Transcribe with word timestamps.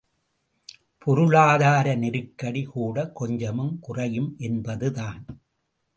பொருளாதார 0.97 1.95
நெருக்கடி 1.95 2.63
கூடக் 2.63 3.15
கொஞ்சம் 3.15 3.79
குறையும் 3.79 4.35
என்பது 4.37 4.91
தான். 4.91 5.21